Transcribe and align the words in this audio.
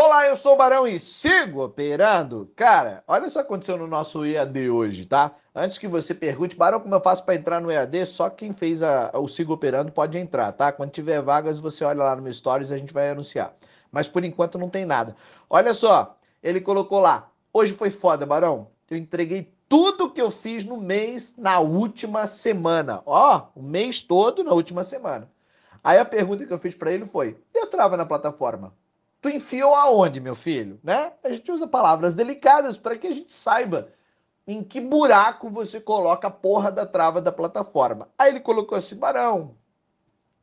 Olá, 0.00 0.28
eu 0.28 0.36
sou 0.36 0.52
o 0.52 0.56
Barão 0.56 0.86
e 0.86 0.96
sigo 0.96 1.64
operando. 1.64 2.48
Cara, 2.54 3.02
olha 3.04 3.28
só 3.28 3.40
o 3.40 3.42
que 3.42 3.48
aconteceu 3.48 3.76
no 3.76 3.88
nosso 3.88 4.24
EAD 4.24 4.70
hoje, 4.70 5.04
tá? 5.04 5.32
Antes 5.52 5.76
que 5.76 5.88
você 5.88 6.14
pergunte, 6.14 6.54
Barão, 6.54 6.78
como 6.78 6.94
eu 6.94 7.00
faço 7.00 7.24
para 7.24 7.34
entrar 7.34 7.60
no 7.60 7.68
EAD? 7.68 8.06
Só 8.06 8.30
quem 8.30 8.52
fez 8.52 8.80
a, 8.80 9.10
o 9.14 9.26
Sigo 9.26 9.54
Operando 9.54 9.90
pode 9.90 10.16
entrar, 10.16 10.52
tá? 10.52 10.70
Quando 10.70 10.92
tiver 10.92 11.20
vagas, 11.20 11.58
você 11.58 11.82
olha 11.82 12.04
lá 12.04 12.14
no 12.14 12.22
meu 12.22 12.32
Stories 12.32 12.70
e 12.70 12.74
a 12.74 12.78
gente 12.78 12.94
vai 12.94 13.10
anunciar. 13.10 13.52
Mas 13.90 14.06
por 14.06 14.22
enquanto 14.22 14.56
não 14.56 14.70
tem 14.70 14.84
nada. 14.84 15.16
Olha 15.50 15.74
só, 15.74 16.16
ele 16.44 16.60
colocou 16.60 17.00
lá. 17.00 17.28
Hoje 17.52 17.74
foi 17.74 17.90
foda, 17.90 18.24
Barão. 18.24 18.68
Eu 18.88 18.96
entreguei 18.96 19.52
tudo 19.68 20.12
que 20.12 20.22
eu 20.22 20.30
fiz 20.30 20.62
no 20.62 20.76
mês 20.76 21.34
na 21.36 21.58
última 21.58 22.24
semana. 22.28 23.02
Ó, 23.04 23.48
o 23.52 23.60
mês 23.60 24.00
todo 24.00 24.44
na 24.44 24.52
última 24.52 24.84
semana. 24.84 25.28
Aí 25.82 25.98
a 25.98 26.04
pergunta 26.04 26.46
que 26.46 26.52
eu 26.52 26.58
fiz 26.60 26.76
para 26.76 26.92
ele 26.92 27.06
foi: 27.06 27.36
e 27.52 27.58
a 27.58 27.66
trava 27.66 27.96
na 27.96 28.06
plataforma? 28.06 28.72
Tu 29.20 29.28
enfiou 29.30 29.74
aonde, 29.74 30.20
meu 30.20 30.36
filho? 30.36 30.78
Né? 30.82 31.12
A 31.24 31.32
gente 31.32 31.50
usa 31.50 31.66
palavras 31.66 32.14
delicadas 32.14 32.78
para 32.78 32.96
que 32.96 33.06
a 33.06 33.12
gente 33.12 33.32
saiba 33.32 33.92
em 34.46 34.62
que 34.64 34.80
buraco 34.80 35.50
você 35.50 35.80
coloca 35.80 36.28
a 36.28 36.30
porra 36.30 36.70
da 36.70 36.86
trava 36.86 37.20
da 37.20 37.32
plataforma. 37.32 38.08
Aí 38.16 38.30
ele 38.30 38.40
colocou 38.40 38.78
assim, 38.78 38.96
Barão, 38.96 39.56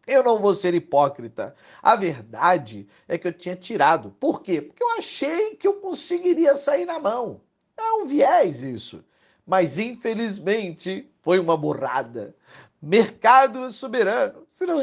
eu 0.06 0.24
não 0.24 0.40
vou 0.40 0.54
ser 0.54 0.74
hipócrita. 0.74 1.56
A 1.82 1.96
verdade 1.96 2.88
é 3.08 3.18
que 3.18 3.28
eu 3.28 3.34
tinha 3.34 3.56
tirado. 3.56 4.12
Por 4.20 4.42
quê? 4.42 4.62
Porque 4.62 4.84
eu 4.84 4.98
achei 4.98 5.56
que 5.56 5.68
eu 5.68 5.76
conseguiria 5.76 6.56
sair 6.56 6.86
na 6.86 7.00
mão. 7.00 7.42
É 7.78 7.94
um 7.94 8.06
viés 8.06 8.62
isso. 8.62 9.04
Mas 9.46 9.80
infelizmente 9.80 11.10
foi 11.22 11.40
uma 11.40 11.58
burrada. 11.58 12.36
Mercado 12.82 13.72
soberano. 13.72 14.46
Se 14.50 14.66
não 14.66 14.82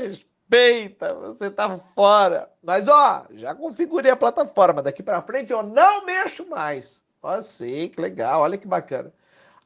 respeita, 0.52 1.15
você 1.15 1.51
tá 1.51 1.80
fora. 1.95 2.51
Mas 2.62 2.87
ó, 2.87 3.24
já 3.33 3.55
configurei 3.55 4.10
a 4.10 4.16
plataforma. 4.16 4.83
Daqui 4.83 5.02
para 5.02 5.23
frente 5.23 5.51
eu 5.51 5.62
não 5.62 6.05
mexo 6.05 6.47
mais. 6.48 7.02
Ó, 7.23 7.41
sei, 7.41 7.88
que 7.88 8.01
legal, 8.01 8.43
olha 8.43 8.59
que 8.59 8.66
bacana. 8.66 9.12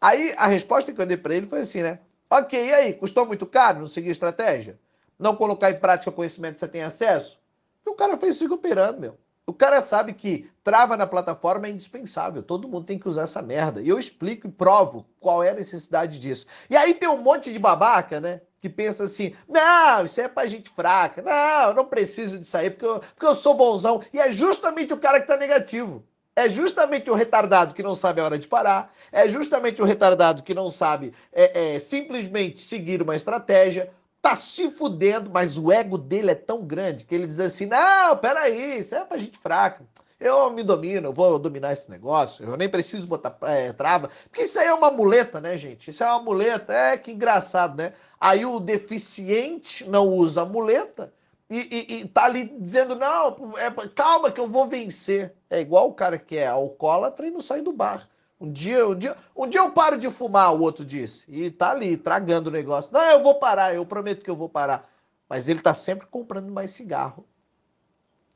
Aí 0.00 0.32
a 0.36 0.46
resposta 0.46 0.92
que 0.92 1.00
eu 1.00 1.06
dei 1.06 1.16
para 1.16 1.34
ele 1.34 1.46
foi 1.46 1.60
assim, 1.60 1.82
né? 1.82 1.98
Ok, 2.30 2.64
e 2.64 2.72
aí, 2.72 2.92
custou 2.92 3.26
muito 3.26 3.46
caro 3.46 3.80
não 3.80 3.88
seguir 3.88 4.10
estratégia? 4.10 4.78
Não 5.18 5.34
colocar 5.34 5.70
em 5.70 5.78
prática 5.78 6.10
o 6.10 6.12
conhecimento 6.12 6.54
que 6.54 6.60
você 6.60 6.68
tem 6.68 6.82
acesso? 6.82 7.38
o 7.86 7.94
cara 7.94 8.16
fez 8.18 8.34
isso 8.34 8.52
operando, 8.52 9.00
meu. 9.00 9.16
O 9.46 9.52
cara 9.52 9.80
sabe 9.80 10.12
que 10.12 10.50
trava 10.64 10.96
na 10.96 11.06
plataforma 11.06 11.68
é 11.68 11.70
indispensável. 11.70 12.42
Todo 12.42 12.68
mundo 12.68 12.84
tem 12.84 12.98
que 12.98 13.08
usar 13.08 13.22
essa 13.22 13.40
merda. 13.40 13.80
E 13.80 13.88
eu 13.88 13.96
explico 13.96 14.48
e 14.48 14.50
provo 14.50 15.06
qual 15.20 15.42
é 15.42 15.50
a 15.50 15.54
necessidade 15.54 16.18
disso. 16.18 16.46
E 16.68 16.76
aí 16.76 16.94
tem 16.94 17.08
um 17.08 17.22
monte 17.22 17.52
de 17.52 17.58
babaca, 17.58 18.20
né? 18.20 18.40
Que 18.60 18.68
pensa 18.68 19.04
assim: 19.04 19.34
não, 19.48 20.04
isso 20.04 20.20
é 20.20 20.28
pra 20.28 20.46
gente 20.46 20.70
fraca. 20.70 21.22
Não, 21.22 21.70
eu 21.70 21.74
não 21.74 21.84
preciso 21.84 22.38
disso 22.38 22.56
aí 22.56 22.70
porque 22.70 22.86
eu, 22.86 23.00
porque 23.00 23.26
eu 23.26 23.34
sou 23.34 23.54
bonzão. 23.54 24.02
E 24.12 24.18
é 24.18 24.30
justamente 24.30 24.92
o 24.92 24.98
cara 24.98 25.20
que 25.20 25.26
tá 25.26 25.36
negativo. 25.36 26.04
É 26.34 26.50
justamente 26.50 27.10
o 27.10 27.14
retardado 27.14 27.74
que 27.74 27.82
não 27.82 27.94
sabe 27.94 28.20
a 28.20 28.24
hora 28.24 28.38
de 28.38 28.46
parar. 28.46 28.92
É 29.10 29.26
justamente 29.28 29.80
o 29.80 29.86
retardado 29.86 30.42
que 30.42 30.52
não 30.52 30.70
sabe 30.70 31.14
é, 31.32 31.76
é, 31.76 31.78
simplesmente 31.78 32.60
seguir 32.60 33.00
uma 33.00 33.16
estratégia 33.16 33.90
tá 34.20 34.34
se 34.34 34.70
fudendo, 34.70 35.30
mas 35.30 35.56
o 35.56 35.70
ego 35.70 35.96
dele 35.96 36.32
é 36.32 36.34
tão 36.34 36.62
grande 36.62 37.04
que 37.04 37.14
ele 37.14 37.26
diz 37.26 37.40
assim: 37.40 37.66
não, 37.66 38.16
peraí, 38.16 38.78
isso 38.78 38.94
é 38.94 39.04
pra 39.04 39.18
gente 39.18 39.38
fraca. 39.38 39.84
Eu 40.18 40.50
me 40.50 40.62
domino, 40.62 41.08
eu 41.08 41.12
vou 41.12 41.38
dominar 41.38 41.74
esse 41.74 41.90
negócio, 41.90 42.44
eu 42.44 42.56
nem 42.56 42.70
preciso 42.70 43.06
botar 43.06 43.36
é, 43.42 43.72
trava, 43.72 44.10
porque 44.24 44.44
isso 44.44 44.58
aí 44.58 44.66
é 44.66 44.72
uma 44.72 44.90
muleta, 44.90 45.42
né, 45.42 45.58
gente? 45.58 45.90
Isso 45.90 46.02
é 46.02 46.06
uma 46.06 46.22
muleta, 46.22 46.72
é 46.72 46.96
que 46.96 47.12
engraçado, 47.12 47.76
né? 47.76 47.92
Aí 48.18 48.46
o 48.46 48.58
deficiente 48.58 49.86
não 49.86 50.08
usa 50.08 50.42
muleta 50.44 51.12
e, 51.48 51.58
e, 51.58 52.00
e 52.00 52.08
tá 52.08 52.24
ali 52.24 52.44
dizendo: 52.58 52.94
não, 52.96 53.54
é, 53.58 53.70
calma 53.94 54.32
que 54.32 54.40
eu 54.40 54.48
vou 54.48 54.66
vencer. 54.66 55.32
É 55.48 55.60
igual 55.60 55.88
o 55.88 55.94
cara 55.94 56.18
que 56.18 56.36
é 56.36 56.46
alcoólatra 56.46 57.26
e 57.26 57.30
não 57.30 57.40
sai 57.40 57.60
do 57.60 57.72
bar. 57.72 58.08
Um 58.40 58.50
dia, 58.50 58.86
um 58.86 58.94
dia, 58.94 59.16
um 59.34 59.48
dia 59.48 59.60
eu 59.60 59.70
paro 59.70 59.98
de 59.98 60.10
fumar, 60.10 60.54
o 60.54 60.60
outro 60.60 60.84
disse. 60.84 61.24
E 61.28 61.50
tá 61.50 61.70
ali, 61.70 61.96
tragando 61.96 62.50
o 62.50 62.52
negócio. 62.52 62.92
Não, 62.92 63.02
eu 63.02 63.22
vou 63.22 63.36
parar, 63.36 63.74
eu 63.74 63.86
prometo 63.86 64.22
que 64.22 64.30
eu 64.30 64.36
vou 64.36 64.48
parar. 64.48 64.90
Mas 65.28 65.48
ele 65.48 65.60
tá 65.60 65.72
sempre 65.74 66.06
comprando 66.06 66.50
mais 66.50 66.70
cigarro. 66.70 67.26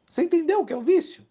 Você 0.09 0.23
entendeu 0.23 0.61
o 0.61 0.67
que 0.67 0.73
é 0.73 0.77
o 0.77 0.83
vício? 0.83 1.25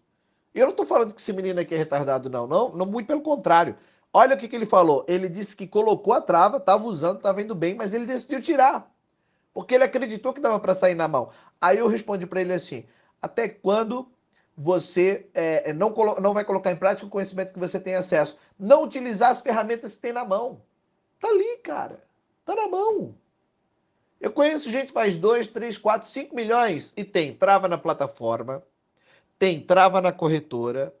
Eu 0.54 0.66
não 0.66 0.74
tô 0.74 0.84
falando 0.84 1.14
que 1.14 1.20
esse 1.20 1.32
menino 1.32 1.60
aqui 1.60 1.74
é 1.74 1.78
retardado, 1.78 2.28
não. 2.28 2.46
Não, 2.46 2.70
não 2.70 2.86
muito 2.86 3.06
pelo 3.06 3.22
contrário. 3.22 3.76
Olha 4.12 4.34
o 4.34 4.38
que, 4.38 4.48
que 4.48 4.56
ele 4.56 4.66
falou. 4.66 5.04
Ele 5.06 5.28
disse 5.28 5.56
que 5.56 5.66
colocou 5.66 6.12
a 6.12 6.20
trava, 6.20 6.58
tava 6.58 6.84
usando, 6.84 7.20
tava 7.20 7.40
indo 7.40 7.54
bem, 7.54 7.74
mas 7.74 7.94
ele 7.94 8.06
decidiu 8.06 8.42
tirar. 8.42 8.92
Porque 9.54 9.74
ele 9.74 9.84
acreditou 9.84 10.32
que 10.32 10.40
dava 10.40 10.58
para 10.58 10.74
sair 10.74 10.94
na 10.94 11.06
mão. 11.06 11.30
Aí 11.60 11.78
eu 11.78 11.86
respondi 11.86 12.26
para 12.26 12.40
ele 12.40 12.52
assim: 12.52 12.84
até 13.22 13.48
quando 13.48 14.10
você 14.56 15.28
é, 15.32 15.70
é, 15.70 15.72
não, 15.72 15.94
não 16.20 16.34
vai 16.34 16.44
colocar 16.44 16.70
em 16.72 16.76
prática 16.76 17.06
o 17.06 17.10
conhecimento 17.10 17.52
que 17.52 17.58
você 17.58 17.78
tem 17.78 17.94
acesso. 17.94 18.36
Não 18.58 18.84
utilizar 18.84 19.30
as 19.30 19.40
ferramentas 19.40 19.94
que 19.94 20.02
tem 20.02 20.12
na 20.12 20.24
mão. 20.24 20.60
Tá 21.20 21.28
ali, 21.28 21.58
cara. 21.58 22.04
Tá 22.44 22.54
na 22.54 22.68
mão. 22.68 23.14
Eu 24.20 24.30
conheço 24.32 24.70
gente 24.70 24.88
que 24.88 24.92
faz 24.92 25.16
2, 25.16 25.46
3, 25.46 25.78
4, 25.78 26.08
5 26.08 26.34
milhões 26.34 26.92
e 26.96 27.04
tem 27.04 27.34
trava 27.34 27.68
na 27.68 27.78
plataforma, 27.78 28.62
tem 29.40 29.58
trava 29.58 30.02
na 30.02 30.12
corretora, 30.12 30.94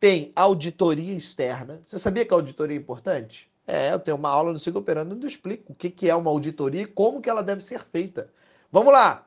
tem 0.00 0.32
auditoria 0.34 1.14
externa. 1.14 1.82
Você 1.84 1.98
sabia 1.98 2.24
que 2.24 2.32
a 2.32 2.36
auditoria 2.36 2.74
é 2.74 2.80
importante? 2.80 3.52
É, 3.66 3.92
eu 3.92 3.98
tenho 3.98 4.16
uma 4.16 4.30
aula 4.30 4.54
no 4.54 4.58
Sigo 4.58 4.78
Operando 4.78 5.14
onde 5.14 5.26
eu 5.26 5.28
explico 5.28 5.72
o 5.72 5.74
que 5.74 6.08
é 6.08 6.14
uma 6.16 6.30
auditoria 6.30 6.80
e 6.80 6.86
como 6.86 7.20
que 7.20 7.28
ela 7.28 7.42
deve 7.42 7.62
ser 7.62 7.80
feita. 7.80 8.30
Vamos 8.72 8.90
lá! 8.90 9.26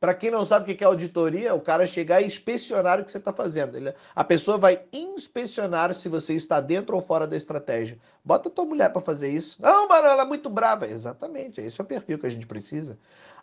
Para 0.00 0.14
quem 0.14 0.32
não 0.32 0.44
sabe 0.44 0.72
o 0.72 0.76
que 0.76 0.82
é 0.82 0.86
auditoria, 0.86 1.50
é 1.50 1.52
o 1.52 1.60
cara 1.60 1.86
chegar 1.86 2.20
e 2.20 2.26
inspecionar 2.26 3.00
o 3.00 3.04
que 3.04 3.12
você 3.12 3.18
está 3.18 3.32
fazendo. 3.32 3.76
Ele, 3.76 3.94
a 4.16 4.24
pessoa 4.24 4.58
vai 4.58 4.82
inspecionar 4.92 5.94
se 5.94 6.08
você 6.08 6.34
está 6.34 6.60
dentro 6.60 6.96
ou 6.96 7.00
fora 7.00 7.24
da 7.24 7.36
estratégia. 7.36 7.98
Bota 8.24 8.50
tua 8.50 8.64
mulher 8.64 8.92
para 8.92 9.00
fazer 9.00 9.30
isso. 9.30 9.62
Não, 9.62 9.88
mano, 9.88 10.08
ela 10.08 10.24
é 10.24 10.26
muito 10.26 10.50
brava. 10.50 10.88
Exatamente, 10.88 11.60
esse 11.60 11.80
é 11.80 11.84
o 11.84 11.86
perfil 11.86 12.18
que 12.18 12.26
a 12.26 12.30
gente 12.30 12.48
precisa. 12.48 12.98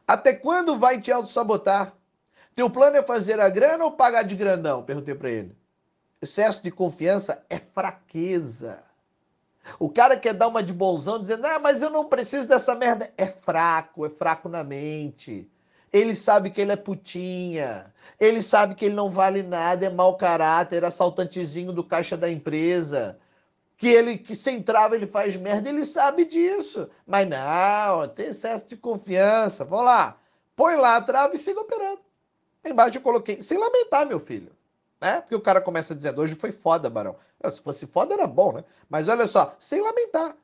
Até 0.06 0.34
quando 0.34 0.78
vai 0.78 1.00
te 1.00 1.12
auto-sabotar? 1.12 1.96
Teu 2.56 2.70
plano 2.70 2.98
é 2.98 3.04
fazer 3.04 3.40
a 3.40 3.50
grana 3.50 3.86
ou 3.86 3.92
pagar 3.92 4.24
de 4.24 4.36
grandão? 4.36 4.84
Perguntei 4.84 5.16
para 5.16 5.30
ele. 5.30 5.56
Excesso 6.22 6.62
de 6.62 6.70
confiança 6.70 7.44
é 7.50 7.58
fraqueza. 7.58 8.84
O 9.80 9.90
cara 9.90 10.18
quer 10.18 10.34
dar 10.34 10.48
uma 10.48 10.62
de 10.62 10.74
bonzão 10.74 11.20
dizendo, 11.20 11.46
ah, 11.46 11.60
mas 11.60 11.82
eu 11.82 11.90
não 11.90 12.06
preciso 12.06 12.48
dessa 12.48 12.76
merda. 12.76 13.12
É 13.18 13.26
fraco, 13.26 14.06
é 14.06 14.10
fraco 14.10 14.50
na 14.50 14.64
mente. 14.64 15.50
Ele 15.92 16.16
sabe 16.16 16.52
que 16.52 16.62
ele 16.62 16.72
é 16.72 16.76
putinha. 16.76 17.94
Ele 18.20 18.42
sabe 18.42 18.76
que 18.76 18.86
ele 18.86 18.96
não 18.96 19.10
vale 19.10 19.44
nada, 19.44 19.86
é 19.86 19.90
mau 19.90 20.16
caráter, 20.16 20.86
assaltantezinho 20.86 21.74
do 21.74 21.84
caixa 21.84 22.16
da 22.16 22.30
empresa. 22.30 23.18
Que 23.78 23.88
ele 23.90 24.18
que 24.18 24.36
sem 24.36 24.62
trava 24.62 24.96
ele 24.96 25.08
faz 25.08 25.36
merda, 25.36 25.70
ele 25.70 25.86
sabe 25.86 26.26
disso. 26.26 26.90
Mas 27.06 27.28
não, 27.28 28.08
tem 28.10 28.28
excesso 28.28 28.68
de 28.68 28.78
confiança. 28.78 29.66
Vamos 29.66 29.86
lá. 29.86 30.18
Põe 30.56 30.76
lá 30.76 30.98
a 30.98 31.02
trava 31.02 31.36
e 31.36 31.40
siga 31.40 31.62
operando. 31.62 32.00
Embaixo 32.70 32.98
eu 32.98 33.02
coloquei, 33.02 33.42
sem 33.42 33.58
lamentar, 33.58 34.06
meu 34.06 34.20
filho. 34.20 34.52
Né? 35.00 35.22
Porque 35.22 35.36
o 35.36 35.42
cara 35.42 35.60
começa 35.60 35.96
dizendo, 35.96 36.22
hoje 36.22 36.36
foi 36.36 36.52
foda, 36.52 36.90
Barão. 36.90 37.16
Se 37.50 37.60
fosse 37.60 37.88
foda 37.88 38.14
era 38.14 38.28
bom, 38.28 38.54
né? 38.54 38.64
Mas 38.88 39.08
olha 39.08 39.26
só, 39.26 39.56
sem 39.60 39.82
lamentar. 39.82 40.38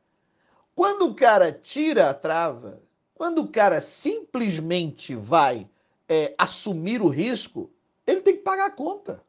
Quando 0.76 1.08
o 1.08 1.16
cara 1.16 1.52
tira 1.52 2.10
a 2.10 2.14
trava, 2.14 2.82
quando 3.14 3.42
o 3.42 3.48
cara 3.48 3.80
simplesmente 3.82 5.16
vai 5.16 5.70
é, 6.10 6.34
assumir 6.38 7.02
o 7.02 7.08
risco, 7.08 7.70
ele 8.06 8.22
tem 8.22 8.38
que 8.38 8.44
pagar 8.44 8.66
a 8.66 8.72
conta. 8.72 9.22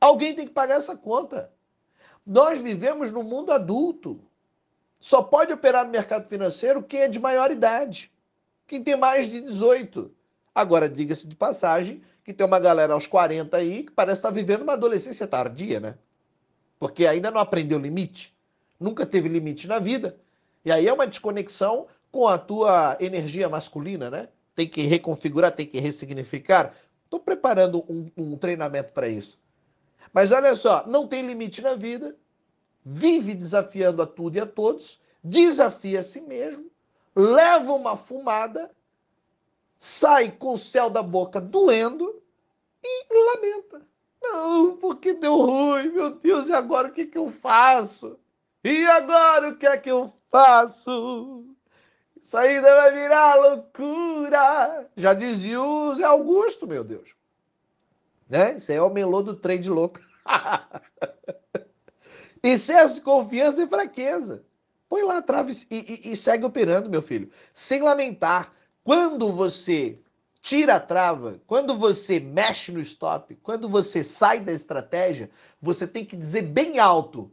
Alguém 0.00 0.34
tem 0.34 0.46
que 0.46 0.52
pagar 0.52 0.76
essa 0.76 0.96
conta. 0.96 1.52
Nós 2.26 2.60
vivemos 2.60 3.10
no 3.10 3.22
mundo 3.22 3.52
adulto. 3.52 4.20
Só 4.98 5.22
pode 5.22 5.52
operar 5.52 5.84
no 5.84 5.90
mercado 5.90 6.28
financeiro 6.28 6.82
quem 6.82 7.00
é 7.00 7.08
de 7.08 7.18
maior 7.18 7.50
idade, 7.50 8.12
quem 8.66 8.82
tem 8.82 8.96
mais 8.96 9.30
de 9.30 9.40
18. 9.40 10.14
Agora, 10.60 10.90
diga-se 10.90 11.26
de 11.26 11.34
passagem, 11.34 12.02
que 12.22 12.34
tem 12.34 12.46
uma 12.46 12.60
galera 12.60 12.92
aos 12.92 13.06
40 13.06 13.56
aí 13.56 13.84
que 13.84 13.92
parece 13.92 14.18
estar 14.18 14.30
vivendo 14.30 14.60
uma 14.60 14.74
adolescência 14.74 15.26
tardia, 15.26 15.80
né? 15.80 15.94
Porque 16.78 17.06
ainda 17.06 17.30
não 17.30 17.40
aprendeu 17.40 17.78
limite, 17.78 18.36
nunca 18.78 19.06
teve 19.06 19.26
limite 19.26 19.66
na 19.66 19.78
vida. 19.78 20.18
E 20.62 20.70
aí 20.70 20.86
é 20.86 20.92
uma 20.92 21.06
desconexão 21.06 21.86
com 22.12 22.28
a 22.28 22.36
tua 22.36 22.94
energia 23.00 23.48
masculina, 23.48 24.10
né? 24.10 24.28
Tem 24.54 24.68
que 24.68 24.82
reconfigurar, 24.82 25.52
tem 25.52 25.64
que 25.64 25.80
ressignificar. 25.80 26.74
Estou 27.04 27.20
preparando 27.20 27.82
um, 27.88 28.10
um 28.14 28.36
treinamento 28.36 28.92
para 28.92 29.08
isso. 29.08 29.38
Mas 30.12 30.30
olha 30.30 30.54
só, 30.54 30.86
não 30.86 31.08
tem 31.08 31.26
limite 31.26 31.62
na 31.62 31.74
vida, 31.74 32.14
vive 32.84 33.32
desafiando 33.32 34.02
a 34.02 34.06
tudo 34.06 34.36
e 34.36 34.40
a 34.40 34.46
todos, 34.46 35.00
desafia 35.24 36.00
a 36.00 36.02
si 36.02 36.20
mesmo, 36.20 36.70
leva 37.16 37.72
uma 37.72 37.96
fumada, 37.96 38.70
sai 39.80 40.30
com 40.30 40.52
o 40.52 40.58
céu 40.58 40.90
da 40.90 41.02
boca 41.02 41.40
doendo 41.40 42.22
e 42.84 43.34
lamenta. 43.34 43.80
Não, 44.22 44.76
porque 44.76 45.14
deu 45.14 45.36
ruim, 45.36 45.90
meu 45.90 46.10
Deus, 46.10 46.48
e 46.48 46.52
agora 46.52 46.88
o 46.88 46.92
que, 46.92 47.06
que 47.06 47.16
eu 47.16 47.32
faço? 47.32 48.18
E 48.62 48.86
agora 48.86 49.48
o 49.48 49.56
que 49.56 49.66
é 49.66 49.78
que 49.78 49.90
eu 49.90 50.12
faço? 50.30 51.46
Isso 52.20 52.36
ainda 52.36 52.74
vai 52.74 52.92
virar 52.92 53.36
loucura. 53.36 54.86
Já 54.94 55.14
dizia 55.14 55.62
o 55.62 55.94
Zé 55.94 56.04
Augusto, 56.04 56.66
meu 56.66 56.84
Deus. 56.84 57.14
Né? 58.28 58.56
Isso 58.56 58.70
aí 58.70 58.76
é 58.76 58.82
o 58.82 58.90
melô 58.90 59.22
do 59.22 59.34
trade 59.34 59.70
louco. 59.70 59.98
Excesso 62.42 62.96
de 62.96 63.00
confiança 63.00 63.62
e 63.62 63.66
fraqueza. 63.66 64.44
Põe 64.90 65.02
lá 65.02 65.18
a 65.18 65.22
trava 65.22 65.50
e, 65.50 65.54
e, 65.70 66.12
e 66.12 66.16
segue 66.16 66.44
operando, 66.44 66.90
meu 66.90 67.00
filho. 67.00 67.30
Sem 67.54 67.80
lamentar. 67.80 68.52
Quando 68.90 69.30
você 69.30 70.00
tira 70.42 70.74
a 70.74 70.80
trava, 70.80 71.40
quando 71.46 71.78
você 71.78 72.18
mexe 72.18 72.72
no 72.72 72.80
stop, 72.80 73.36
quando 73.36 73.68
você 73.68 74.02
sai 74.02 74.40
da 74.40 74.50
estratégia, 74.50 75.30
você 75.62 75.86
tem 75.86 76.04
que 76.04 76.16
dizer 76.16 76.42
bem 76.42 76.80
alto: 76.80 77.30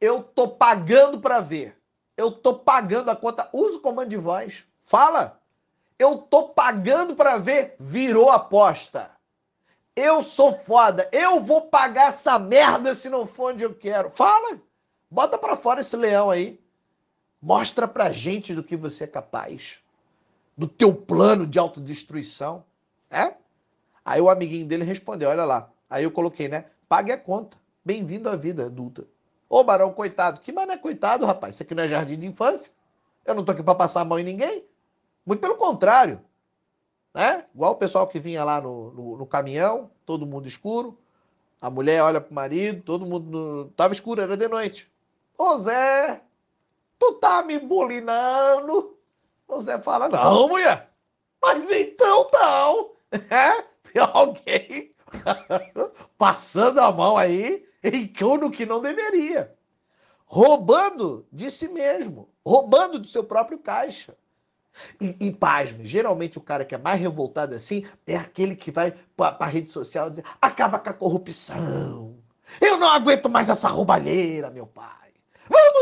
eu 0.00 0.20
tô 0.20 0.48
pagando 0.48 1.20
para 1.20 1.40
ver. 1.40 1.80
Eu 2.16 2.32
tô 2.32 2.56
pagando 2.56 3.08
a 3.08 3.14
conta. 3.14 3.48
Usa 3.52 3.76
o 3.76 3.80
comando 3.80 4.08
de 4.08 4.16
voz. 4.16 4.64
Fala. 4.82 5.40
Eu 5.96 6.18
tô 6.18 6.48
pagando 6.48 7.14
para 7.14 7.38
ver. 7.38 7.76
Virou 7.78 8.28
aposta. 8.28 9.12
Eu 9.94 10.24
sou 10.24 10.54
foda. 10.54 11.08
Eu 11.12 11.40
vou 11.40 11.68
pagar 11.68 12.08
essa 12.08 12.36
merda 12.36 12.96
se 12.96 13.08
não 13.08 13.26
for 13.26 13.52
onde 13.52 13.62
eu 13.62 13.72
quero. 13.72 14.10
Fala. 14.10 14.60
Bota 15.08 15.38
para 15.38 15.56
fora 15.56 15.82
esse 15.82 15.96
leão 15.96 16.28
aí. 16.28 16.60
Mostra 17.40 17.86
pra 17.86 18.10
gente 18.10 18.52
do 18.52 18.64
que 18.64 18.76
você 18.76 19.04
é 19.04 19.06
capaz. 19.06 19.80
Do 20.60 20.68
teu 20.68 20.92
plano 20.92 21.46
de 21.46 21.58
autodestruição. 21.58 22.62
É? 23.10 23.32
Aí 24.04 24.20
o 24.20 24.28
amiguinho 24.28 24.66
dele 24.66 24.84
respondeu: 24.84 25.30
Olha 25.30 25.46
lá. 25.46 25.70
Aí 25.88 26.04
eu 26.04 26.10
coloquei, 26.10 26.48
né? 26.48 26.66
Pague 26.86 27.10
a 27.10 27.16
conta. 27.16 27.56
Bem-vindo 27.82 28.28
à 28.28 28.36
vida 28.36 28.66
adulta. 28.66 29.06
Ô, 29.48 29.64
Barão, 29.64 29.90
coitado. 29.90 30.38
Que 30.42 30.52
mané 30.52 30.76
coitado, 30.76 31.24
rapaz? 31.24 31.54
Isso 31.54 31.62
aqui 31.62 31.74
não 31.74 31.84
é 31.84 31.88
jardim 31.88 32.18
de 32.18 32.26
infância. 32.26 32.70
Eu 33.24 33.34
não 33.34 33.42
tô 33.42 33.52
aqui 33.52 33.62
para 33.62 33.74
passar 33.74 34.02
a 34.02 34.04
mão 34.04 34.18
em 34.18 34.22
ninguém. 34.22 34.62
Muito 35.24 35.40
pelo 35.40 35.56
contrário. 35.56 36.20
Né? 37.14 37.46
Igual 37.54 37.72
o 37.72 37.76
pessoal 37.76 38.06
que 38.06 38.20
vinha 38.20 38.44
lá 38.44 38.60
no, 38.60 38.92
no, 38.92 39.16
no 39.16 39.26
caminhão, 39.26 39.90
todo 40.04 40.26
mundo 40.26 40.46
escuro. 40.46 40.98
A 41.58 41.70
mulher 41.70 42.02
olha 42.02 42.20
pro 42.20 42.34
marido, 42.34 42.82
todo 42.82 43.06
mundo. 43.06 43.72
Tava 43.74 43.94
escuro, 43.94 44.20
era 44.20 44.36
de 44.36 44.46
noite. 44.46 44.92
Ô 45.38 45.56
Zé, 45.56 46.20
tu 46.98 47.14
tá 47.14 47.42
me 47.42 47.58
bulinando? 47.58 48.99
O 49.50 49.62
Zé 49.62 49.78
fala, 49.78 50.08
não, 50.08 50.48
mulher. 50.48 50.90
Mas 51.42 51.70
então 51.70 52.28
não. 52.32 52.90
É? 53.28 53.62
Tem 53.92 54.00
alguém 54.00 54.94
passando 56.16 56.78
a 56.78 56.92
mão 56.92 57.16
aí 57.16 57.66
em 57.82 58.06
cano 58.06 58.52
que 58.52 58.64
não 58.64 58.80
deveria. 58.80 59.52
Roubando 60.26 61.26
de 61.32 61.50
si 61.50 61.66
mesmo, 61.66 62.28
roubando 62.46 63.00
do 63.00 63.08
seu 63.08 63.24
próprio 63.24 63.58
caixa. 63.58 64.16
E, 65.00 65.16
e 65.18 65.32
pasme, 65.32 65.84
geralmente 65.84 66.38
o 66.38 66.40
cara 66.40 66.64
que 66.64 66.74
é 66.74 66.78
mais 66.78 67.00
revoltado 67.00 67.52
assim 67.52 67.84
é 68.06 68.16
aquele 68.16 68.54
que 68.54 68.70
vai 68.70 68.94
para 69.16 69.36
a 69.40 69.46
rede 69.46 69.72
social 69.72 70.08
dizer: 70.08 70.24
acaba 70.40 70.78
com 70.78 70.90
a 70.90 70.94
corrupção. 70.94 72.16
Eu 72.60 72.76
não 72.76 72.88
aguento 72.88 73.28
mais 73.28 73.48
essa 73.48 73.68
roubalheira, 73.68 74.50
meu 74.50 74.66
pai. 74.66 74.99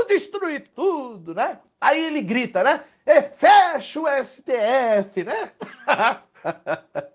Destruir 0.09 0.69
tudo, 0.75 1.35
né? 1.35 1.59
Aí 1.81 2.05
ele 2.05 2.23
grita, 2.23 2.63
né? 2.63 2.85
Fecha 3.37 4.01
o 4.01 4.07
STF, 4.09 5.25
né? 5.25 5.53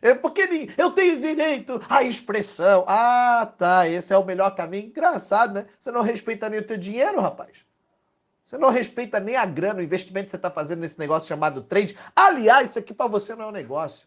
É 0.00 0.14
porque 0.14 0.72
eu 0.76 0.90
tenho 0.90 1.20
direito 1.20 1.80
à 1.88 2.02
expressão. 2.02 2.84
Ah, 2.86 3.52
tá. 3.58 3.88
Esse 3.88 4.12
é 4.12 4.18
o 4.18 4.24
melhor 4.24 4.54
caminho. 4.54 4.86
Engraçado, 4.86 5.54
né? 5.54 5.66
Você 5.80 5.90
não 5.90 6.02
respeita 6.02 6.48
nem 6.48 6.60
o 6.60 6.66
teu 6.66 6.76
dinheiro, 6.76 7.20
rapaz. 7.20 7.58
Você 8.44 8.56
não 8.56 8.70
respeita 8.70 9.18
nem 9.18 9.36
a 9.36 9.44
grana, 9.44 9.80
o 9.80 9.82
investimento 9.82 10.26
que 10.26 10.30
você 10.30 10.36
está 10.36 10.50
fazendo 10.50 10.80
nesse 10.80 10.98
negócio 10.98 11.28
chamado 11.28 11.62
trade. 11.62 11.98
Aliás, 12.14 12.70
isso 12.70 12.78
aqui 12.78 12.94
para 12.94 13.08
você 13.08 13.34
não 13.34 13.46
é 13.46 13.48
um 13.48 13.52
negócio. 13.52 14.06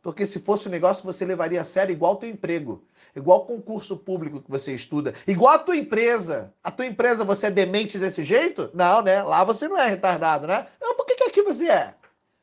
Porque 0.00 0.24
se 0.24 0.40
fosse 0.40 0.68
um 0.68 0.70
negócio, 0.70 1.04
você 1.04 1.24
levaria 1.24 1.60
a 1.60 1.64
sério 1.64 1.92
igual 1.92 2.14
o 2.14 2.16
teu 2.16 2.28
emprego, 2.28 2.86
igual 3.16 3.40
o 3.40 3.46
concurso 3.46 3.96
público 3.96 4.40
que 4.40 4.50
você 4.50 4.72
estuda, 4.74 5.14
igual 5.26 5.54
a 5.54 5.58
tua 5.58 5.76
empresa. 5.76 6.52
A 6.62 6.70
tua 6.70 6.86
empresa, 6.86 7.24
você 7.24 7.46
é 7.46 7.50
demente 7.50 7.98
desse 7.98 8.22
jeito? 8.22 8.70
Não, 8.74 9.02
né? 9.02 9.22
Lá 9.22 9.42
você 9.42 9.66
não 9.66 9.78
é 9.78 9.88
retardado, 9.88 10.46
né? 10.46 10.66
Não, 10.80 10.94
por 10.94 11.06
que, 11.06 11.16
que 11.16 11.24
aqui 11.24 11.42
você 11.42 11.68
é? 11.68 11.94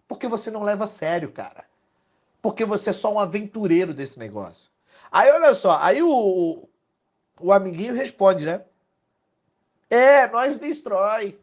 Porque 0.07 0.27
você 0.27 0.51
não 0.51 0.63
leva 0.63 0.83
a 0.83 0.87
sério, 0.87 1.31
cara 1.31 1.63
porque 2.43 2.65
você 2.65 2.89
é 2.89 2.93
só 2.93 3.11
um 3.11 3.17
aventureiro 3.17 3.93
desse 3.93 4.19
negócio. 4.19 4.69
Aí 5.09 5.31
olha 5.31 5.53
só, 5.53 5.77
aí 5.79 6.03
o, 6.03 6.67
o 7.39 7.53
amiguinho 7.53 7.93
responde, 7.93 8.45
né? 8.45 8.61
É, 9.89 10.27
nós 10.27 10.57
destrói. 10.57 11.39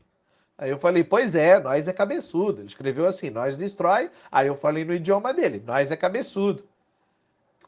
Aí 0.59 0.69
eu 0.69 0.79
falei, 0.79 1.03
pois 1.03 1.35
é, 1.35 1.59
nós 1.59 1.89
é 1.89 1.93
cabeçudo. 1.95 2.61
Ele 2.61 2.69
escreveu 2.69 3.07
assim, 3.07 3.31
nós 3.31 3.57
destrói. 3.57 4.11
Aí 4.31 4.47
eu 4.47 4.55
falei 4.55 4.85
no 4.85 4.93
idioma 4.93 5.33
dele, 5.33 5.63
nós 5.67 5.91
é 5.91 5.97
cabeçudo. 5.97 6.69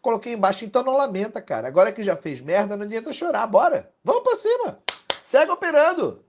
Coloquei 0.02 0.32
embaixo, 0.32 0.64
então 0.64 0.82
não 0.82 0.96
lamenta, 0.96 1.40
cara. 1.40 1.68
Agora 1.68 1.92
que 1.92 2.02
já 2.02 2.16
fez 2.16 2.40
merda, 2.40 2.76
não 2.76 2.84
adianta 2.84 3.12
chorar. 3.12 3.46
Bora, 3.46 3.88
vamos 4.02 4.24
pra 4.24 4.34
cima. 4.34 4.78
Segue 5.24 5.52
operando. 5.52 6.24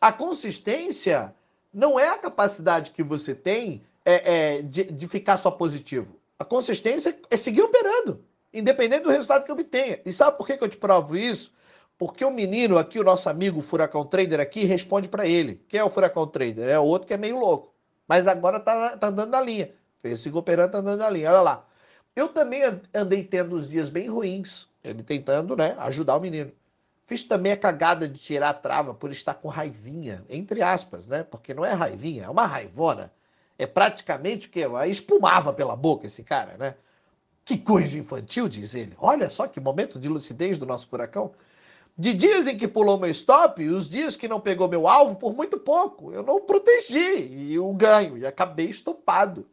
A 0.00 0.12
consistência 0.12 1.32
não 1.72 1.98
é 1.98 2.08
a 2.08 2.18
capacidade 2.18 2.90
que 2.90 3.02
você 3.02 3.32
tem 3.32 3.82
é, 4.04 4.56
é, 4.56 4.62
de, 4.62 4.84
de 4.84 5.06
ficar 5.06 5.36
só 5.36 5.52
positivo. 5.52 6.16
A 6.36 6.44
consistência 6.44 7.16
é 7.30 7.36
seguir 7.36 7.62
operando, 7.62 8.24
independente 8.52 9.04
do 9.04 9.10
resultado 9.10 9.44
que 9.44 9.52
obtenha. 9.52 10.00
E 10.04 10.10
sabe 10.10 10.36
por 10.36 10.44
que, 10.44 10.56
que 10.56 10.64
eu 10.64 10.68
te 10.68 10.76
provo 10.76 11.16
isso? 11.16 11.52
Porque 11.96 12.24
o 12.24 12.30
menino 12.32 12.76
aqui, 12.76 12.98
o 12.98 13.04
nosso 13.04 13.28
amigo 13.28 13.62
Furacão 13.62 14.04
Trader 14.04 14.40
aqui, 14.40 14.64
responde 14.64 15.06
para 15.08 15.24
ele. 15.24 15.64
Quem 15.68 15.78
é 15.78 15.84
o 15.84 15.90
Furacão 15.90 16.26
Trader? 16.26 16.68
É 16.68 16.78
outro 16.80 17.06
que 17.06 17.14
é 17.14 17.16
meio 17.16 17.38
louco. 17.38 17.72
Mas 18.08 18.26
agora 18.26 18.58
tá, 18.58 18.96
tá 18.96 19.06
andando 19.06 19.30
na 19.30 19.40
linha. 19.40 19.72
Fez 20.00 20.26
o 20.26 20.36
operando, 20.36 20.72
tá 20.72 20.78
andando 20.78 20.98
na 20.98 21.08
linha. 21.08 21.30
Olha 21.30 21.40
lá. 21.40 21.66
Eu 22.14 22.28
também 22.28 22.62
andei 22.94 23.24
tendo 23.24 23.56
uns 23.56 23.68
dias 23.68 23.88
bem 23.88 24.08
ruins. 24.08 24.68
Ele 24.84 25.02
tentando, 25.02 25.56
né, 25.56 25.76
ajudar 25.78 26.16
o 26.16 26.20
menino. 26.20 26.52
Fiz 27.06 27.24
também 27.24 27.52
a 27.52 27.56
cagada 27.56 28.08
de 28.08 28.18
tirar 28.18 28.50
a 28.50 28.54
trava 28.54 28.94
por 28.94 29.10
estar 29.10 29.34
com 29.34 29.48
raivinha, 29.48 30.24
entre 30.28 30.62
aspas, 30.62 31.08
né? 31.08 31.22
Porque 31.22 31.52
não 31.52 31.64
é 31.64 31.72
raivinha, 31.72 32.24
é 32.24 32.28
uma 32.28 32.46
raivona 32.46 33.12
é 33.62 33.66
praticamente 33.66 34.48
que 34.48 34.60
espumava 34.88 35.52
pela 35.52 35.76
boca 35.76 36.06
esse 36.06 36.22
cara, 36.22 36.56
né? 36.58 36.74
Que 37.44 37.56
coisa 37.56 37.98
infantil, 37.98 38.48
diz 38.48 38.74
ele. 38.74 38.94
Olha 38.98 39.30
só 39.30 39.46
que 39.46 39.60
momento 39.60 39.98
de 39.98 40.08
lucidez 40.08 40.58
do 40.58 40.66
nosso 40.66 40.88
furacão. 40.88 41.32
De 41.96 42.12
dias 42.12 42.46
em 42.46 42.56
que 42.56 42.66
pulou 42.66 42.98
meu 42.98 43.10
stop, 43.10 43.64
os 43.68 43.88
dias 43.88 44.16
que 44.16 44.26
não 44.26 44.40
pegou 44.40 44.68
meu 44.68 44.88
alvo 44.88 45.14
por 45.14 45.34
muito 45.34 45.58
pouco. 45.58 46.12
Eu 46.12 46.22
não 46.22 46.40
protegi 46.40 47.28
e 47.30 47.58
o 47.58 47.72
ganho, 47.72 48.16
e 48.16 48.26
acabei 48.26 48.66
estopado. 48.66 49.46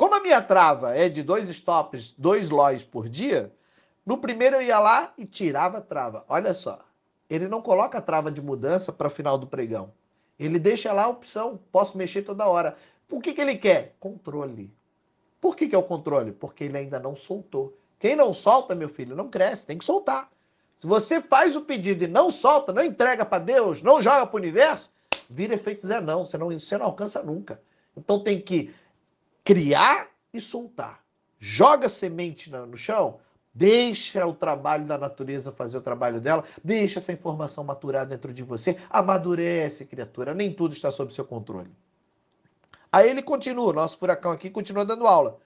Como 0.00 0.14
a 0.14 0.20
minha 0.20 0.40
trava 0.40 0.96
é 0.96 1.10
de 1.10 1.22
dois 1.22 1.46
stops, 1.50 2.14
dois 2.16 2.48
loys 2.48 2.82
por 2.82 3.06
dia, 3.06 3.52
no 4.06 4.16
primeiro 4.16 4.56
eu 4.56 4.62
ia 4.62 4.78
lá 4.78 5.12
e 5.18 5.26
tirava 5.26 5.76
a 5.76 5.80
trava. 5.82 6.24
Olha 6.26 6.54
só, 6.54 6.78
ele 7.28 7.46
não 7.46 7.60
coloca 7.60 7.98
a 7.98 8.00
trava 8.00 8.32
de 8.32 8.40
mudança 8.40 8.90
para 8.94 9.08
o 9.08 9.10
final 9.10 9.36
do 9.36 9.46
pregão. 9.46 9.92
Ele 10.38 10.58
deixa 10.58 10.90
lá 10.90 11.02
a 11.02 11.08
opção, 11.08 11.60
posso 11.70 11.98
mexer 11.98 12.22
toda 12.22 12.48
hora. 12.48 12.78
O 13.10 13.20
que, 13.20 13.34
que 13.34 13.42
ele 13.42 13.56
quer? 13.56 13.94
Controle. 14.00 14.72
Por 15.38 15.54
que, 15.54 15.68
que 15.68 15.74
é 15.74 15.78
o 15.78 15.82
controle? 15.82 16.32
Porque 16.32 16.64
ele 16.64 16.78
ainda 16.78 16.98
não 16.98 17.14
soltou. 17.14 17.76
Quem 17.98 18.16
não 18.16 18.32
solta, 18.32 18.74
meu 18.74 18.88
filho, 18.88 19.14
não 19.14 19.28
cresce, 19.28 19.66
tem 19.66 19.76
que 19.76 19.84
soltar. 19.84 20.30
Se 20.76 20.86
você 20.86 21.20
faz 21.20 21.56
o 21.56 21.60
pedido 21.60 22.04
e 22.04 22.08
não 22.08 22.30
solta, 22.30 22.72
não 22.72 22.82
entrega 22.82 23.26
para 23.26 23.44
Deus, 23.44 23.82
não 23.82 24.00
joga 24.00 24.24
para 24.24 24.34
o 24.34 24.40
universo, 24.40 24.90
vira 25.28 25.56
efeito 25.56 25.86
Zé 25.86 26.00
não, 26.00 26.24
você 26.24 26.38
não, 26.38 26.48
você 26.48 26.78
não 26.78 26.86
alcança 26.86 27.22
nunca. 27.22 27.60
Então 27.94 28.18
tem 28.18 28.40
que 28.40 28.72
criar 29.44 30.08
e 30.32 30.40
soltar. 30.40 31.02
Joga 31.38 31.88
semente 31.88 32.50
no 32.50 32.76
chão, 32.76 33.18
deixa 33.54 34.26
o 34.26 34.34
trabalho 34.34 34.84
da 34.84 34.98
natureza 34.98 35.50
fazer 35.50 35.78
o 35.78 35.82
trabalho 35.82 36.20
dela, 36.20 36.44
deixa 36.62 36.98
essa 36.98 37.12
informação 37.12 37.64
maturar 37.64 38.06
dentro 38.06 38.32
de 38.32 38.42
você, 38.42 38.76
amadurece, 38.90 39.84
criatura, 39.84 40.34
nem 40.34 40.52
tudo 40.52 40.74
está 40.74 40.90
sob 40.90 41.12
seu 41.12 41.24
controle. 41.24 41.70
Aí 42.92 43.08
ele 43.08 43.22
continua, 43.22 43.72
nosso 43.72 43.98
furacão 43.98 44.32
aqui 44.32 44.50
continua 44.50 44.84
dando 44.84 45.06
aula. 45.06 45.38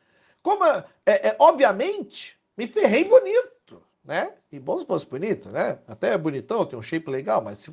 Como, 0.42 0.64
é, 0.64 0.84
é, 1.06 1.36
obviamente, 1.38 2.38
me 2.56 2.66
ferrei 2.66 3.04
bonito, 3.04 3.82
né? 4.04 4.32
E 4.50 4.58
bom 4.58 4.78
se 4.78 4.86
fosse 4.86 5.06
bonito, 5.06 5.48
né? 5.50 5.78
Até 5.86 6.12
é 6.12 6.18
bonitão, 6.18 6.66
tem 6.66 6.78
um 6.78 6.82
shape 6.82 7.10
legal, 7.10 7.42
mas 7.42 7.58
se 7.58 7.72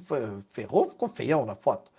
ferrou, 0.52 0.88
ficou 0.88 1.10
feião 1.10 1.46
na 1.46 1.56
foto. 1.56 1.92